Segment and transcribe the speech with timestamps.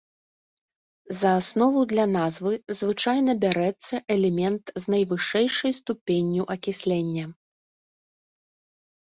[1.17, 7.25] За аснову для назвы звычайна бярэцца элемент з найвышэйшай ступенню акіслення.